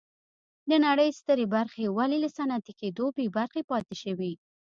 [0.69, 4.31] د نړۍ سترې برخې ولې له صنعتي کېدو بې برخې پاتې شوې.